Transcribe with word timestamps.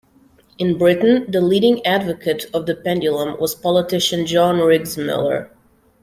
In 0.57 0.79
Britain 0.79 1.29
the 1.29 1.41
leading 1.41 1.85
advocate 1.85 2.47
of 2.55 2.65
the 2.65 2.73
pendulum 2.73 3.39
was 3.39 3.53
politician 3.53 4.25
John 4.25 4.57
Riggs 4.59 4.97
Miller. 4.97 5.51